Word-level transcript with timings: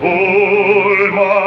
Colma 0.00 1.46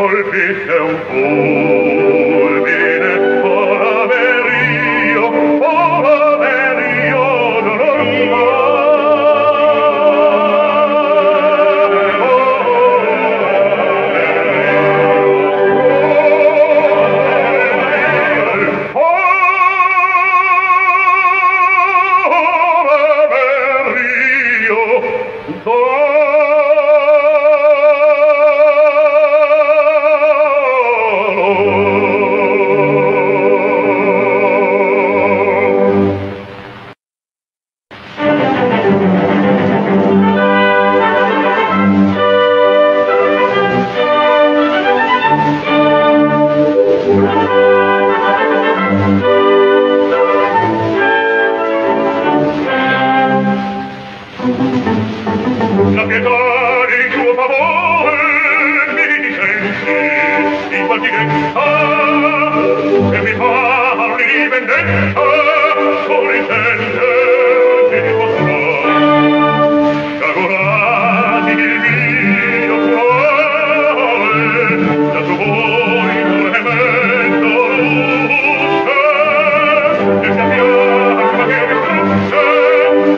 colpisce 0.00 0.72
un 0.72 0.96
po' 1.06 1.99